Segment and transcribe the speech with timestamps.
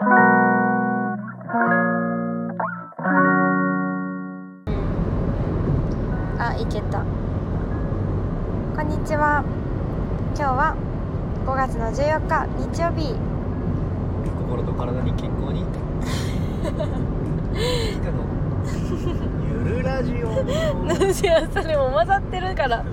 [0.00, 0.04] あ
[6.56, 7.04] いけた。
[8.76, 9.42] こんにちは。
[10.36, 10.76] 今日は
[11.44, 13.16] 5月の14日日曜日。
[14.38, 15.62] 心と体に健康に。
[15.62, 15.70] いか
[18.12, 18.24] の
[19.64, 20.16] ゆるラジオ。
[20.16, 20.20] い
[21.26, 22.84] やそれも混ざってるから。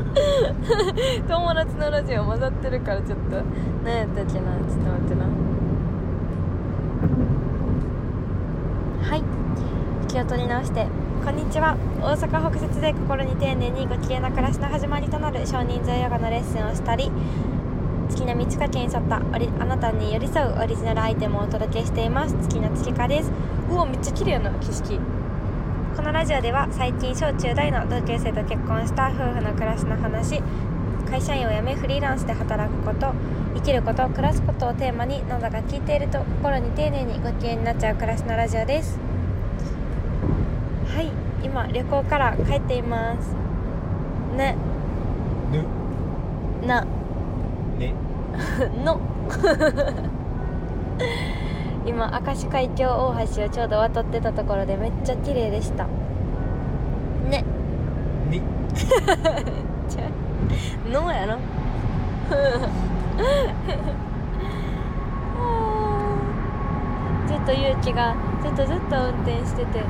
[1.27, 3.43] 友達のラジオ混ざってるからちょっと。
[3.83, 4.33] 何やったっけな。
[4.33, 5.27] ちょっと待ってな
[9.05, 9.21] はい
[10.15, 10.87] 気を取り直して
[11.25, 11.75] こんにちは。
[11.99, 17.11] 大阪北節で心に丁寧にご機嫌な暮らしの始まりとなる少人数ヨガのレッスンをしたり
[18.07, 22.35] 月の満ち欠けに沿ったあなたに寄り添うオリジナルアイテムをお届けしています。
[22.47, 23.31] 月の月花です。
[23.69, 25.01] うわめっちゃ綺麗な景色。
[25.97, 30.41] このラジオでは最近小中大の同級生と結婚した夫婦の暮らしの話
[31.11, 33.11] 会社員を辞めフリーランスで働くこと
[33.55, 39.04] 生きること暮らすことをテーマになんだか聞いていると心に丁寧にご機嫌になっちゃう暮らしのラジオです。
[41.45, 43.35] 今旅行から帰っています。
[44.35, 44.55] ね。
[45.51, 45.63] ぬ
[46.67, 46.83] な。
[47.77, 47.93] ね。
[48.83, 48.99] の。
[51.85, 55.85] 今明石海峡大橋をちょうど渡ってたところでめっちゃ綺麗でした。
[57.29, 57.45] ね。
[58.31, 58.41] に
[59.87, 60.09] ちゃ
[60.91, 61.37] のやろ。
[67.27, 69.83] ずっと勇気がずっとずっと運転してて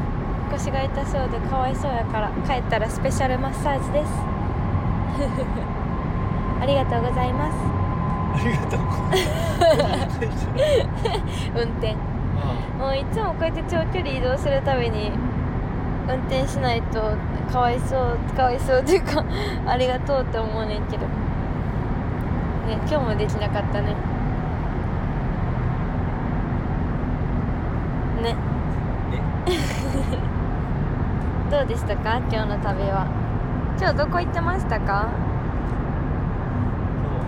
[0.52, 4.12] 腰が痛そうでかわいそうやから帰ったらスペシャルマッサージです。
[6.62, 7.58] ありがとうございます。
[8.36, 8.80] ありがとう
[11.64, 11.96] 運転。
[12.38, 15.12] あもういつもこうやって長距離移動するたびに
[16.08, 17.02] 運転しないと
[17.52, 19.24] かわいそうかわいそうっていうか
[19.68, 21.06] ありがとうって思うねんけど。
[22.66, 23.96] ね今日もできなかったね
[28.22, 28.36] ねね
[31.52, 32.18] どうでしたか？
[32.18, 33.06] 今日の旅は。
[33.80, 35.10] 今日どこ行ってましたか？
[37.06, 37.26] 今日は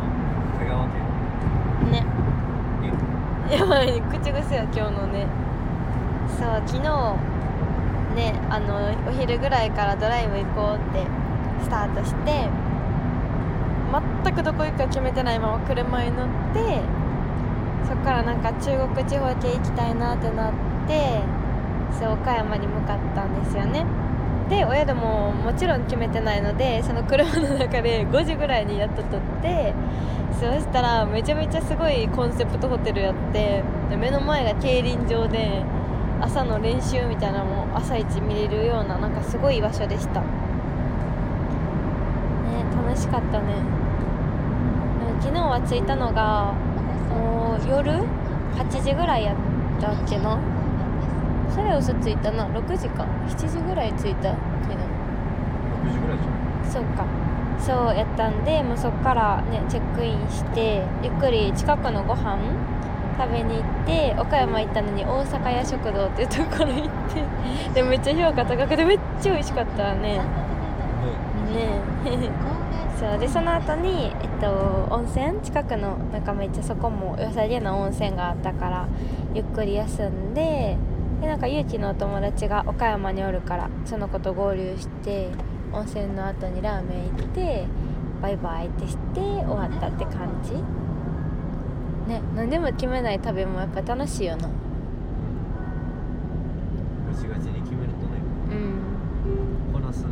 [0.59, 1.91] 香川県。
[1.91, 2.03] ね。
[3.51, 5.27] えやばい口癖や今日のね。
[6.37, 6.89] そう昨日
[8.15, 11.05] ねあのお昼ぐらいからドライブ行こうって
[11.63, 12.49] スタートして
[14.23, 16.81] 全くどこ行くか決めてないまま車に乗って
[17.87, 20.53] そっからなんか中国地方系行きたいなってなっ
[20.87, 21.21] て
[21.97, 23.85] そう岡山に向かったんですよね
[24.49, 29.73] で親でももちろん決めてないのでその車の中で 5時ぐらいにやっと撮って
[30.39, 35.63] そうしたらめちゃめちゃすごいコンセプトホテルやってで目の前が競輪場で
[36.21, 40.21] 朝の練習みたいなのも朝一見れるようななんかすごい場所でした。
[40.21, 40.25] ね
[42.85, 43.45] 楽しかったね。
[45.11, 46.53] うん昨日は着いたのが
[47.09, 47.91] もう夜
[48.55, 49.35] ？8時ぐらいやっ
[49.81, 50.37] たっけな？
[51.57, 52.45] それ嘘ついたな。
[52.45, 53.03] 6時か。
[53.27, 54.29] 7時ぐらい着いた
[54.61, 54.77] 昨日
[55.83, 56.17] 6時ぐらい
[56.61, 57.03] じゃそうか。
[57.59, 62.37] そうやったんでもうそっからねチェックインしてゆっくり近くのご飯
[63.17, 67.23] 食べに行って岡山行ったのに大阪屋食堂っていうところ行って。
[67.73, 70.19] でめっちゃ評価高くてめっちゃ美味しかったね。
[70.19, 70.19] ね。
[70.19, 70.21] ん
[72.99, 73.17] そう。
[73.17, 78.87] でその後にえっと温泉近くのなんかめっちゃそこも良さげな温泉があったから
[79.33, 80.77] ゆっくり休んで
[81.21, 85.29] でなんかゆうきのお友達が岡山におるからその子と合流して
[85.71, 87.65] 温泉の後にラーメン行って
[88.21, 90.53] バイバイってして終わったって感じ。
[92.11, 94.47] ね何でも決めない旅もやっぱ楽しいよな。
[97.11, 99.73] ガチガチに決めるとねうん。
[99.73, 100.05] こなす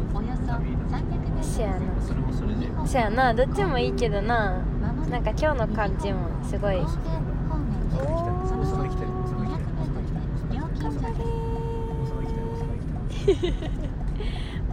[1.55, 1.79] せやな。
[2.01, 2.67] それもそれで。
[2.85, 3.33] せやな。
[3.33, 4.57] どっちもいいけどな。
[5.09, 6.81] なんか今日の感じもすごい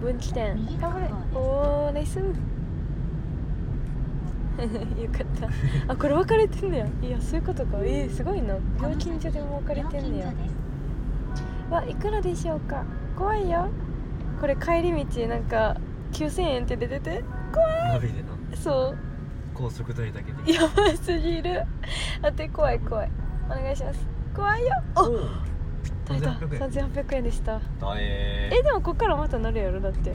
[0.01, 0.57] 分岐点。
[0.81, 2.19] 頑張れおーナイス。
[2.19, 2.25] よ
[5.11, 5.93] かった。
[5.93, 7.79] あこれ分かれてんねやいやそういうことか。
[7.79, 8.55] えー、すごいな。
[8.55, 10.33] 料金所でも分かれてんねや
[11.71, 12.85] わいくらでしょうか。
[13.17, 13.69] 怖いよ。
[14.41, 15.77] これ帰り道なんか
[16.13, 17.25] 9000円って出てて。
[17.53, 18.01] 怖い。
[18.55, 18.95] そ
[19.55, 20.53] 高速代だけで。
[20.53, 21.65] うやばすぎる。
[22.23, 23.11] あって怖い怖い。
[23.47, 24.07] お願いします。
[24.35, 24.71] 怖いよ。
[24.97, 25.52] お
[26.17, 26.91] えた3800円。
[26.91, 27.61] 3800円でした。
[27.81, 28.07] 大変。
[28.07, 29.81] えでもこっからまた乗るやろ？
[29.81, 30.15] だって。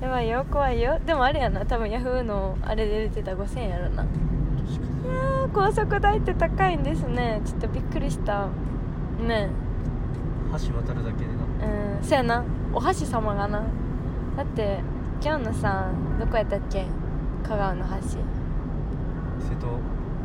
[0.00, 0.98] やばいよ怖いよ。
[1.06, 4.02] でもあれやな多分ヤフーのあれで出てた5000円やろな。
[4.02, 7.40] いやー高速代って高いんですね。
[7.44, 8.48] ちょっとびっくりした。
[9.24, 9.48] ね。
[10.50, 11.44] 橋渡るだけでな。
[11.96, 12.42] うんそやな。
[12.72, 13.62] お箸様がな。
[14.36, 14.80] だって
[15.22, 15.86] 今日のさ
[16.18, 16.84] どこやったっけ？
[17.44, 17.92] 香川の橋。
[18.02, 18.18] 瀬
[19.60, 19.66] 戸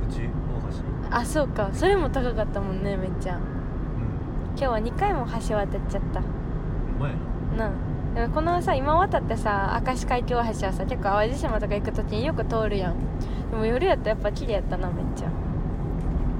[0.10, 1.16] 内大橋。
[1.16, 1.70] あそうか。
[1.72, 3.38] それも高かったもんねめっちゃ。
[3.38, 3.57] うん
[4.60, 6.20] 今日は2回も橋渡っちゃった。
[6.20, 6.24] う
[7.00, 7.14] まい
[7.58, 7.72] な。
[8.16, 12.96] でもこのさ今渡ってさ明石海峡橋はさ結構淡路島とか行く時によく通るやん。
[13.52, 15.30] でも夜やったらやっぱ綺麗やったなめっちゃ。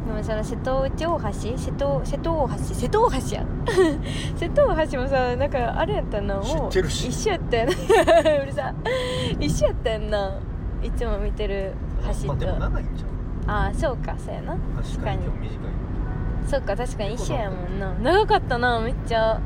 [0.08, 1.58] でもその瀬戸内大橋？
[1.58, 2.58] 瀬戸瀬戸大橋？
[2.58, 3.46] 瀬戸大橋や？
[4.38, 6.44] 瀬戸大橋もさなんかあれやったなもう。
[6.44, 7.10] 知ってるし。
[7.10, 7.72] 一緒やったやな
[8.42, 8.74] うるさ。
[9.40, 10.32] い一緒やったやんな。
[10.82, 11.74] いつも見てる
[12.24, 12.46] 橋と。
[12.46, 14.56] 長いんじゃんああそうかそうやな。
[14.82, 15.58] 確かに今日短い
[16.48, 17.94] そうか確かに一緒やもんな。
[17.96, 19.40] 長かったなめっちゃ。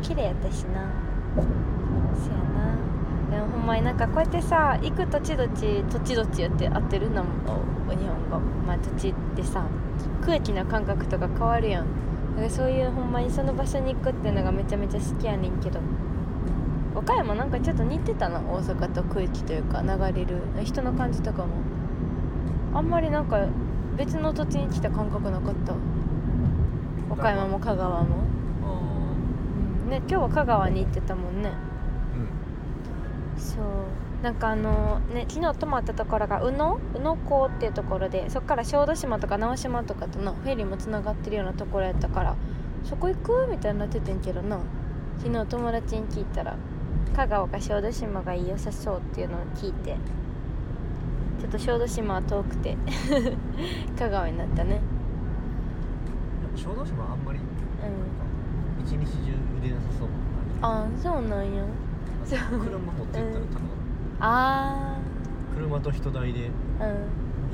[0.00, 0.88] 綺麗やったしな。
[1.34, 3.36] そやな。
[3.36, 7.30] でもほんまになんかこうやってさ行く土地土地土地土地やって合ってるのも
[7.88, 9.66] お日本語まあ土地ってさ
[10.24, 11.86] 空気の感覚とか変わるやん。
[12.36, 15.80] だからそういうほんまにその場所に行くっていうのがめちゃめちゃ好きやねんけど。
[16.94, 21.48] 岡山なんかちょっと似てたな大阪と空気というか流れる人の感じとかも。
[22.74, 23.40] あんまりなんか
[23.96, 25.74] 別の土地に来た感覚なかった。
[27.10, 28.16] 岡山も香川も、
[28.62, 28.80] あ
[29.84, 31.50] うん、ね今日は香川に行ってたもんね。
[31.50, 31.52] あ
[33.36, 33.40] うん。
[33.40, 33.62] そう。
[34.22, 36.78] なんかあのね昨日泊まったところが宇野？
[36.96, 42.34] 宇野港っていうところでそっから小豆島とか直島とかとなフェリーもつながってるようなところやったから
[42.84, 44.58] そこ行くみたいになっててんけどな。
[45.18, 46.56] 昨日友達に聞いたら
[47.14, 49.96] 香川か小豆島が良さそうっていうのを聞いて
[51.38, 52.76] ちょっと小豆島は遠くて
[53.98, 54.80] 香川になったね。
[56.54, 58.84] 小豆島あんまりうん。
[58.84, 60.08] 一日中売れなさそう
[60.60, 61.62] なあそうなんや。
[62.26, 63.62] 車持って行ったら高かっ
[64.20, 64.96] あ
[65.54, 66.50] た車と人代でー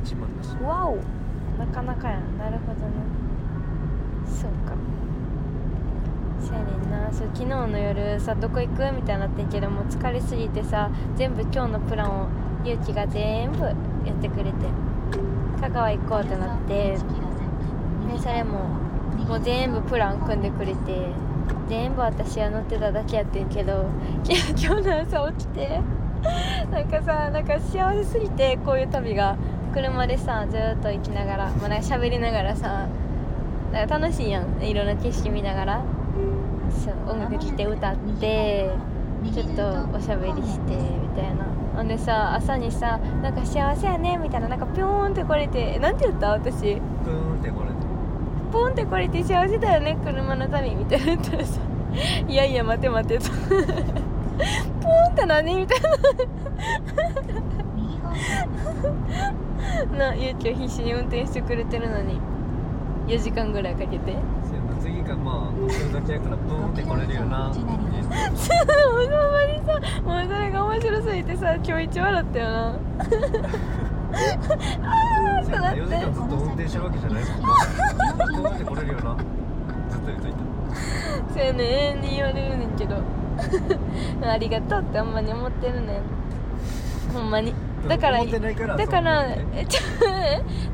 [0.04, 0.56] 1万だし。
[0.60, 0.96] うんわお。
[1.58, 2.92] なかなかやなるほどね。
[4.26, 4.74] そうか。
[6.40, 7.12] そうやねんな。
[7.12, 8.92] そう昨日の夜さどこ行く？
[8.92, 12.26] みたいになってんけどもう疲れすぎてさ全部今日のプランを
[12.64, 13.74] ゆうきが全部やっ
[14.20, 14.52] てくれて
[15.60, 16.98] 香川行こうってなってで
[18.18, 18.60] それも
[19.28, 21.06] もう全部プラン組んでくれて
[21.68, 23.86] 全部私は乗ってただけやってんけど
[24.24, 25.80] 今日の朝起きて
[26.70, 29.36] なんかさなんか幸せすぎてこういう旅が
[29.72, 32.86] 車でさずっと行きながらまあなんか喋りながらさ
[33.72, 34.62] なんか楽しいやん。
[34.62, 35.82] いろんな景色見ながら
[36.84, 38.70] そう音楽聴いて歌って
[39.32, 41.51] ちょっとおしゃべりしてみたいな。
[41.76, 46.30] ほんでさ朝にさ「なんか幸せやね」みたいななんかピョーンってこれてなんて言った？
[46.32, 46.60] 私。
[46.60, 47.74] プーンってこれで
[48.52, 51.60] ポンってこれて幸せだよね車の旅みたいな言ったらさ
[52.28, 53.30] 「いやいや待て待て」と
[54.82, 55.88] 「ポンって何?」みたいな。
[59.98, 62.20] なゆうきは必死に運転してくれてるのに。
[63.08, 64.14] 4時間ぐらいかけて。
[64.80, 68.08] 次がまあ乗せるだけやからプーンってこれるよなって言ってもうほ
[69.06, 77.46] んまにさもうそれが面白すぎてさ今日一笑ったよなあーってなっ4時て間ずっと運転してるわけじゃないもんな
[78.16, 79.16] プーンってこれるよな
[79.90, 80.38] ずっと言っといて
[81.34, 82.96] そうやね永遠に言われるねんけど
[84.26, 86.02] ありがとうってあんまに思ってるねん
[87.12, 87.54] ほんまに
[87.88, 88.40] だからだ
[88.86, 89.80] からそう思ってえちょ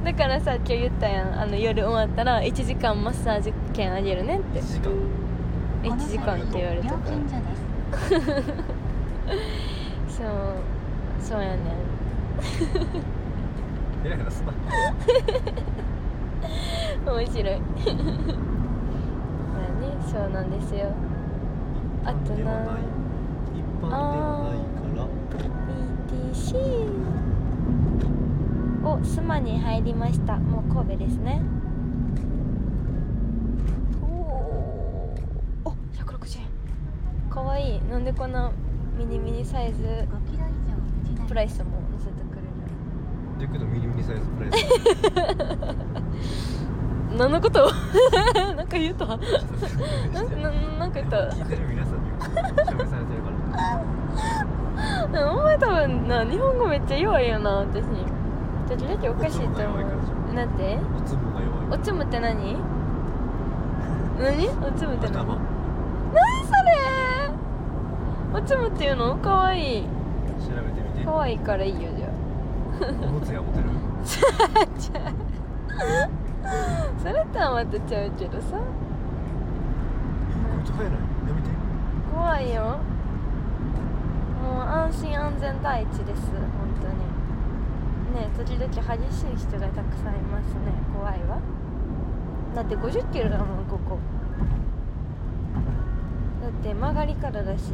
[0.05, 4.61] だからさ今日言ったやんあの夜終わったら1時間マッサージ券あげるねんって。
[4.61, 4.91] 1時間。
[5.85, 7.01] 1時間って言われたから。
[10.11, 10.27] そう
[11.21, 11.59] そうやねん。
[17.07, 17.45] 面白い。
[17.55, 17.55] ま
[19.63, 20.91] あねそうなんですよ。
[22.05, 22.41] あとな一
[23.81, 24.61] 般ではないか
[24.97, 25.07] ら。
[26.33, 26.57] ETC
[28.85, 30.37] お須磨に入りました。
[30.37, 31.41] もう神戸ですね
[37.49, 37.77] 円かわい。
[37.77, 38.51] いなんでこんな
[38.99, 39.79] ミニミニサイズ
[41.27, 42.49] プライスも載せてくれる
[43.41, 44.57] だけどミニミニサイズプライス？
[47.17, 47.71] 何のこと？
[48.57, 49.23] なんか言うたなな
[50.79, 51.17] なんか言った。
[51.31, 52.29] 聞いてる皆さんに証
[52.75, 53.31] 明されてるか
[55.13, 55.33] ら。
[55.33, 57.83] お前多分な日本語めっちゃ弱いよな私。
[58.69, 59.57] 時々おかしいと思う。
[60.35, 60.79] なんて？
[60.97, 61.79] おつむが弱い。
[61.79, 62.57] おつむって何？
[64.19, 64.49] 何？
[64.49, 65.17] おつむって何？
[65.17, 65.39] 頭。
[66.13, 66.58] 何それ？
[68.35, 69.17] おつむっていうの？
[69.17, 69.83] かわいい。
[69.83, 69.89] 調
[70.51, 71.05] べてみて。
[71.05, 72.09] かわいいからいいよじゃ
[73.03, 73.65] おむつや持てる？
[76.45, 76.49] あ
[77.03, 78.57] それとはまたちゃうけどさ。
[78.59, 78.63] こ
[80.63, 80.99] いつ早ない？
[81.29, 81.49] やめて。
[82.15, 82.63] 怖いよ。
[84.43, 86.45] もう安心安全第一です本
[86.81, 86.95] 当に。
[88.15, 88.81] ね時々激
[89.15, 90.73] しい人がたくさんいますね。
[90.97, 91.39] 怖いわ。
[92.55, 93.99] だって50キロだもんここ。
[96.43, 97.73] だって曲がりからだし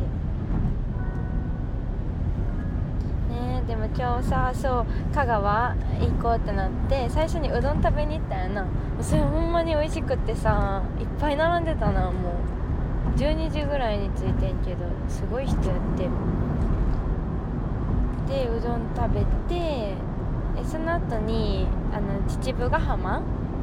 [3.28, 8.66] ねねでも今日さそう香川行こうってなって最初にうどん食べに行ったよな。
[9.00, 12.12] それほんまに美味しくってさいっぱい並んでたなもう。
[13.16, 16.08] 12時ぐらいに着いてんけどすごい人やって。
[18.26, 19.96] でうどん食べてえ
[20.64, 23.22] その後にあの秩父ヶ浜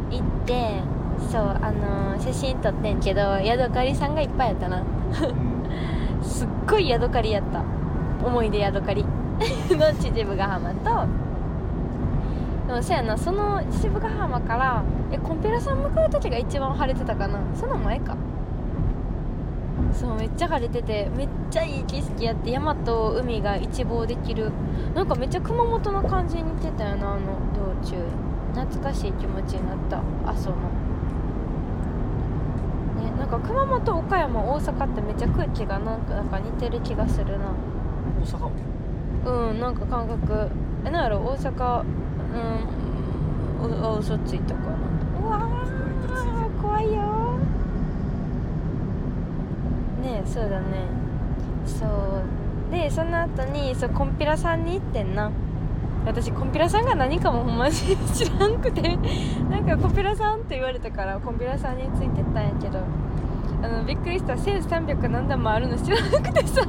[0.09, 0.81] 行って
[1.29, 4.81] そうあの写真撮ってんけどヤドカリさんがいっぱいやったな。
[4.81, 6.23] うん。
[6.23, 7.63] すっごいヤドカリやった。
[8.25, 9.03] 思い出ヤドカリ
[9.75, 11.07] の秩父ヶ浜と
[12.67, 17.39] でもそうやなその秩父ヶ浜からえコンペラさん向かう時が一番晴れてたかな？
[17.55, 18.15] その前か。
[19.93, 24.51] そうめっちゃ晴れててめっちゃいい景色やって山と海が一望できる。
[24.95, 27.21] なんかめっちゃ熊本の感じに似てたよなあの
[27.53, 27.97] 道中。
[28.53, 29.97] 懐かしい気持ちになった
[30.29, 30.55] 阿蘇の。
[33.01, 37.47] ねなんか熊本岡山大阪ってめっちゃ空気がなんかなんか似てる気がするな。
[38.21, 38.51] 大阪も
[39.25, 40.49] うんなんか感覚。
[40.85, 41.19] えなんやろ？
[41.19, 44.67] 大阪うんおお嘘ついたかな
[45.21, 47.01] うわー怖いよ。
[50.01, 50.65] ねえそうだね。
[51.65, 52.71] そう。
[52.71, 55.31] でその後にそうコンピラさんに行ってんな。
[56.03, 57.95] 私コンピラさんが何かもほんまに知
[58.39, 58.97] らんくて。
[59.51, 62.79] なんかコンピラさんって言われたからコンピラさんについてったんやけど。
[63.63, 64.33] あのびっくりした。
[64.33, 66.61] 1300何段もあるの知らなくてさ。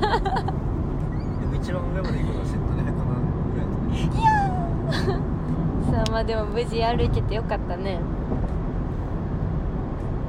[1.63, 5.23] 一番上まで行くのはセットで100万ぐらいだったね
[5.85, 8.01] そうまあでも無事歩いててよかったね。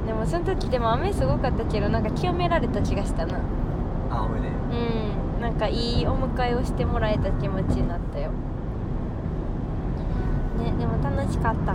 [0.06, 3.40] でもその時でも雨すごかったけどなんか清められた気がしたな。
[4.10, 4.48] あ雨で。
[4.48, 4.50] う
[5.38, 5.42] ん。
[5.42, 8.30] なんかいいお迎えをしてもらえた気持ちになったよ。
[10.58, 11.74] ねでも楽しかった。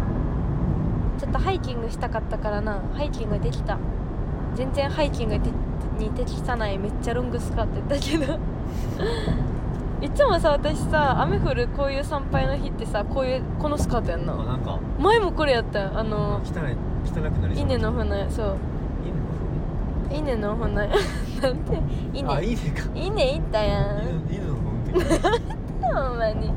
[1.19, 2.81] ちょっとハイキングしたかったからな。
[2.93, 3.77] ハイキングできた。
[4.55, 5.51] 全然ハイキングで
[5.97, 8.39] に適さないめっちゃロングスカートやったけど
[10.01, 14.79] いつもさ私さ雨降るこういう参拝の日ってさこういうこのスカートやんなあなんか。
[14.99, 15.91] 前もこれやったよ。
[15.93, 17.65] あの汚い汚くなりそう。
[17.65, 18.55] 稲の船そう。
[20.11, 21.81] 稲の船 なんて
[22.13, 22.33] 稲。
[22.33, 22.89] あいいねか。
[22.95, 23.99] 稲行ったやん。
[24.01, 25.19] 犬犬の本って。
[26.09, 26.51] ほんまに。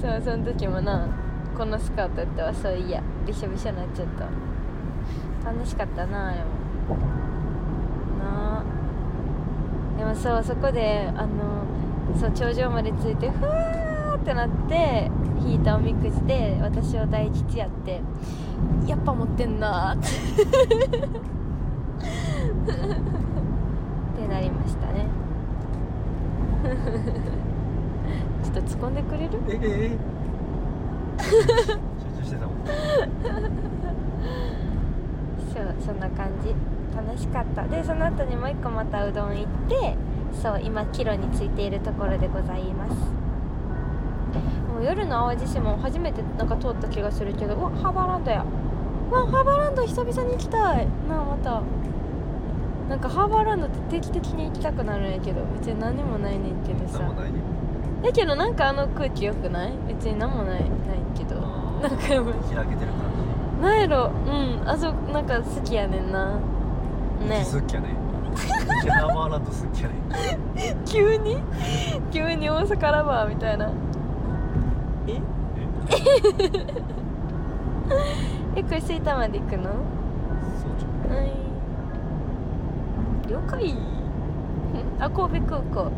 [0.00, 1.06] そうその時もな
[1.56, 2.54] このスカートやったわ。
[2.54, 4.26] そういやびしょびしょになっちゃった。
[5.50, 6.44] 楽しかったなあれも
[9.98, 11.64] でもそうそこであの
[12.18, 15.10] そう頂上まで着いてふわーってなって
[15.44, 18.00] 引いたおみくじで私を大吉やって
[18.86, 20.08] やっぱ持ってんなーって。
[24.28, 25.06] なりましたね。
[28.44, 29.30] ちょっと突っ込んでくれる？
[29.48, 31.26] えええ
[31.98, 32.56] 集中してたもん
[35.54, 36.54] そうそんな感じ
[36.94, 37.64] 楽しかった。
[37.64, 39.96] でその後にもう一個またうどん行って
[40.42, 42.94] そう今帰路についているところでございます。
[44.72, 48.44] もう夜の淡路島も初めてなんか通った気がするけどうわハーバーランドや。
[49.10, 50.86] うわハーバーランド久々に行きたい。
[51.08, 51.62] なあまた。
[52.88, 57.00] なんかハーバーランドって定期的に行きたくなるんやけど別に何もないねんけどさ。
[57.00, 57.38] 何もないね。
[58.02, 59.72] だけどなんかあの空気良くない？
[59.88, 60.70] 別に何もないない
[61.16, 61.36] けど。
[61.82, 64.10] なんか開けてる感なんやろ。
[64.26, 64.68] うん。
[64.68, 66.38] あそなんか好きやねんな
[67.20, 67.88] じね好きやね。
[68.82, 69.94] キャラバーランド好きやね。
[70.86, 71.38] 急に？
[72.12, 73.70] 急に大阪ラバーみたいな。
[75.06, 75.20] え？
[78.56, 78.62] え？
[78.62, 79.64] これ吹田まで行くの？
[79.64, 79.70] そ
[81.10, 81.32] うはい。
[83.28, 83.74] 了解。
[85.00, 85.90] あ神戸空港。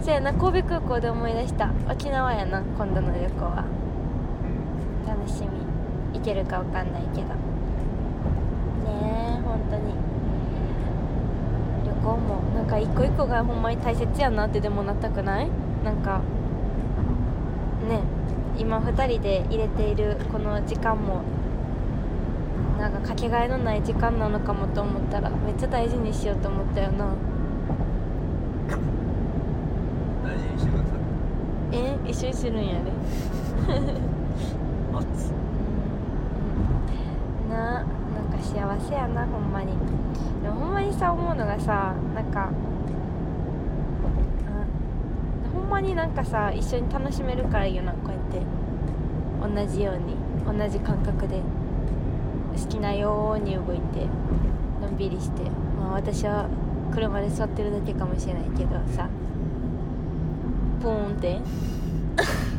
[0.00, 1.70] そうやな神戸空港で思い出した。
[1.90, 3.64] 沖縄やな今度の旅行は。
[5.04, 5.08] うん。
[5.08, 5.48] 楽しみ。
[6.18, 7.34] 行けるかわかんないけどね
[8.86, 9.94] え本当に
[12.04, 15.48] 旅行もなんか一個一個がほんまに大切やなってでもなったくない？
[15.82, 16.20] なんか
[17.88, 18.00] ね
[18.58, 21.22] 今2人で入れているこの時間も
[22.78, 27.06] なんかかけがえのない時間なのかもと思ったらめっちゃ大事にしようと思ったよな。
[30.22, 30.90] 大事にしてくださ
[31.72, 31.76] い。
[31.76, 31.98] え？
[32.10, 32.92] 一緒にするんやで。
[37.50, 37.84] な
[38.54, 39.72] 幸せやなほんまに。
[40.42, 42.50] でもほんまにさ思うのがさなんかあ
[45.52, 48.40] ほんまになんかさ一緒に楽しめるからいいよなこうやって。
[49.44, 51.42] 同じように同じ感覚で。
[52.54, 54.06] 好きなように動いて
[54.80, 55.42] のんびりして。
[55.76, 56.48] まあ私は
[56.92, 59.08] 車で座ってるだけかもしれないけどさ。
[60.80, 61.40] ポーンって。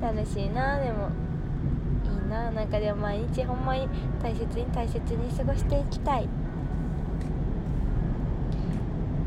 [0.00, 1.08] 楽しいなでも
[2.28, 2.50] な。
[2.50, 3.88] なんかでも毎日ほんまに
[4.22, 6.28] 大切に大切に過ごしていきたい。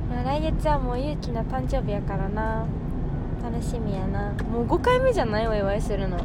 [0.10, 2.66] まあ来月はもうゆうきの誕生日やからな。
[3.44, 4.32] 楽しみやな。
[4.52, 6.18] もう5回目じゃないお祝いするの。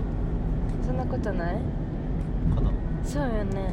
[0.84, 1.56] そんなことない？
[3.04, 3.72] そうよね。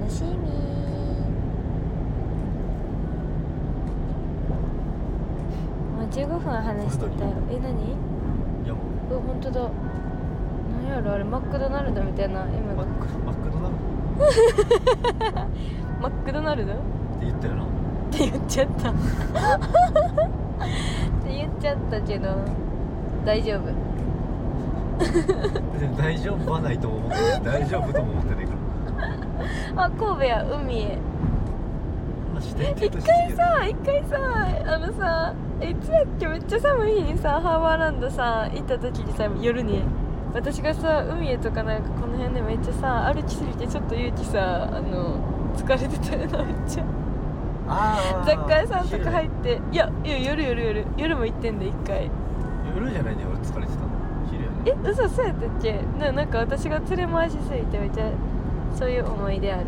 [0.00, 0.28] 楽しみ。
[5.96, 7.32] もう15分話してたよ。
[7.50, 7.72] え何？
[8.64, 8.74] いや。
[8.74, 9.60] もうう本当だ。
[9.60, 9.70] 何
[10.94, 13.74] やろあれマクドナルドみたいな M がマックマクドナル
[14.18, 14.24] ド？
[15.42, 15.48] っ
[16.02, 16.72] マクドナルド？
[16.72, 16.82] って
[17.22, 17.64] 言ったよな。
[18.12, 18.90] 言っちゃった。
[18.90, 19.00] って
[21.32, 22.28] 言っちゃったけど
[23.24, 23.60] 大丈夫。
[24.98, 25.08] 別
[25.86, 28.52] に大丈夫はないとも思ってない大丈夫とも思ってないか
[29.76, 29.84] ら。
[29.84, 30.98] あ神戸や海へ。
[32.32, 34.16] まあして一回さ一回さ
[34.72, 36.28] あのさいつやっけ？
[36.28, 39.82] めっちゃ寒い日にさハーバーランドさ行った時にさ夜に
[40.34, 45.16] 私がさ海へとかなんかこの辺でめっちゃさ歩きすぎてちょっと勇気さあの
[45.56, 46.84] 疲れてたよなめっちゃ。
[48.26, 52.10] 雑貨屋さんとか入っ昼ていやいや夜夜夜夜も行ってんで一回。
[52.74, 53.88] 夜じゃないね俺疲れてたの？
[54.28, 54.56] 昼やね。
[54.66, 55.80] え嘘そうやったっけ？
[55.98, 58.10] ななんか私が連れ回しすぎてめっちゃ
[58.74, 59.66] そういう思い出ある。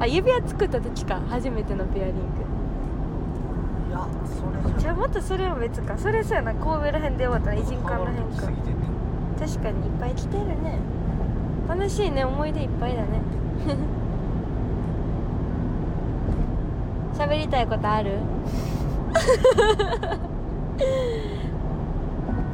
[0.00, 1.20] あ指輪作った時か。
[1.28, 2.20] 初めてのペアリング。
[3.90, 4.78] いやそれじゃ。
[4.80, 5.98] じゃあまたそれは別か。
[5.98, 6.54] それそうやな。
[6.54, 8.46] 神戸ら辺で終わったら偉人館ら辺か。
[8.46, 8.79] 過ぎて
[9.40, 10.78] 確かにいっぱい来てるね。
[11.68, 12.24] 楽しいね。
[12.24, 13.08] 思い出いっぱいだね。
[17.18, 18.18] 喋りたいことある？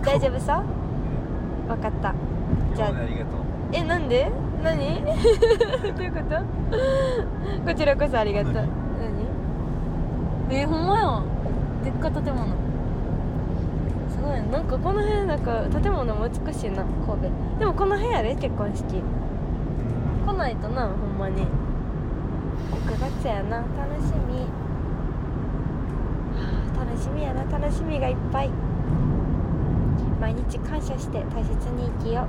[0.04, 0.62] 大丈夫そう？
[1.68, 2.14] 分かった。
[2.74, 2.90] じゃあ。
[2.90, 3.44] りがとう。
[3.72, 4.30] えなんで？
[4.62, 5.02] 何？
[5.04, 5.16] どう
[6.04, 6.36] いうこと？
[7.66, 8.52] こちらこそありがとう。
[8.54, 8.68] 何？
[10.50, 11.24] えほんまやん。
[11.84, 12.46] でっか建物。
[12.46, 12.50] す
[14.26, 17.58] ごいなんかこの辺なんか建物も美しいな神戸。
[17.60, 19.02] でもこの辺やで結婚式。
[20.26, 21.42] 来ないとなほんまに。
[21.42, 21.48] 6
[23.00, 23.66] 月やな楽
[24.02, 24.40] しみ。
[26.34, 26.42] は
[26.76, 28.50] あ楽しみやな楽しみがいっぱい。
[30.20, 32.26] 毎日感謝して大切に生きよ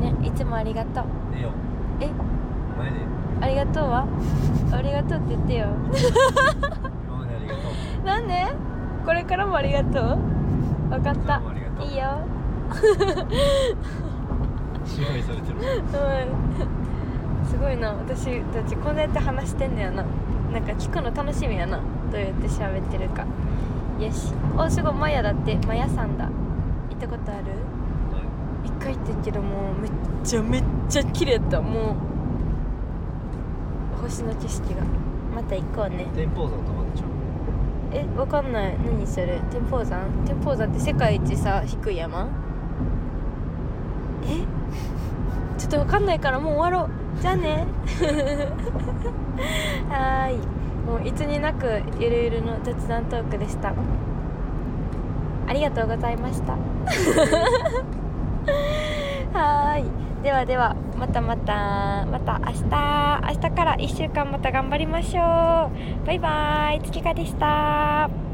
[0.00, 0.02] う。
[0.02, 1.04] ねいつもありがとう。
[1.34, 1.38] え？
[1.38, 1.50] えよ
[2.00, 2.10] え
[2.78, 2.96] 前で。
[3.40, 4.06] ありがとうは？
[4.72, 5.66] ありがとうって言ってよ。
[7.08, 7.60] 今までありがと
[8.02, 8.06] う。
[8.06, 8.46] なんで？
[9.04, 10.18] これからもありがとう？
[10.92, 11.36] 分かった。
[11.36, 12.04] いつもありがとういいよ。
[14.84, 15.58] 支配されてる。
[15.58, 15.60] う
[17.44, 17.46] ん。
[17.46, 17.92] すごいな。
[17.94, 20.04] 私たちこうやって話してんねやな。
[20.52, 21.78] なんか聞くの楽しみやな。
[22.10, 23.24] どうやって喋ってるか。
[23.98, 24.34] よし。
[24.56, 24.92] おすごい。
[24.94, 25.56] マヤだって。
[25.66, 26.26] マヤさんだ。
[26.26, 26.30] 行
[26.96, 27.44] ったことある？
[28.64, 29.90] 一回行ってんけどもうめっ
[30.22, 31.60] ちゃめっちゃ綺麗やった。
[31.60, 31.96] も
[33.98, 34.82] う星の景色が。
[35.34, 36.06] また行こうね。
[36.14, 36.72] 天保山と
[37.94, 38.78] えわかんない。
[38.78, 39.40] 何それ？
[39.50, 42.28] 天保山天保山って世界一さ低い山？
[44.24, 44.44] え？
[45.58, 46.90] ちょっとわかんないからもう終わろう。
[47.20, 47.66] じゃあね。
[49.90, 50.38] はーい。
[50.86, 53.72] もういつになくゆるゆるの雑談トークでした。
[55.46, 56.54] ありがとうございました。
[59.32, 59.84] はーい。
[60.22, 60.74] ではでは。
[61.02, 65.68] またまたまた明日明日から1週間また頑張りましょ
[66.00, 66.06] う。
[66.06, 68.31] バイバイ月花でした。